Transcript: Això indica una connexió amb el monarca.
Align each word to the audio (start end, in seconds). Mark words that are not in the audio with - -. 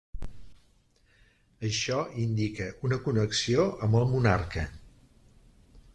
Això 1.69 1.99
indica 2.25 2.71
una 2.89 3.01
connexió 3.09 3.67
amb 3.89 4.01
el 4.03 4.11
monarca. 4.15 4.69